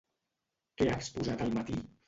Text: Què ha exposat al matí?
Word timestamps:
Què 0.81 0.87
ha 0.89 0.97
exposat 1.03 1.47
al 1.47 1.57
matí? 1.61 1.81